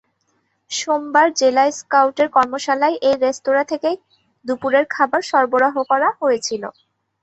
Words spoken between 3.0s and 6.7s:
এই রেস্তোরাঁ থেকেই দুপুরের খাবার সরবরাহ করা হয়েছিল।